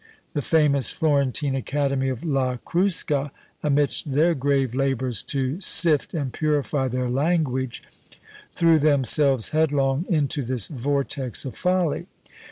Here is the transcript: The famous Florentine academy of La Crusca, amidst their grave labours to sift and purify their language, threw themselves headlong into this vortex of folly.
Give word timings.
The 0.33 0.41
famous 0.41 0.89
Florentine 0.89 1.53
academy 1.53 2.09
of 2.09 2.23
La 2.23 2.57
Crusca, 2.57 3.29
amidst 3.61 4.11
their 4.13 4.33
grave 4.33 4.73
labours 4.73 5.21
to 5.21 5.61
sift 5.61 6.15
and 6.15 6.33
purify 6.33 6.87
their 6.87 7.07
language, 7.07 7.83
threw 8.55 8.79
themselves 8.79 9.49
headlong 9.49 10.05
into 10.09 10.41
this 10.41 10.69
vortex 10.69 11.45
of 11.45 11.55
folly. 11.55 12.07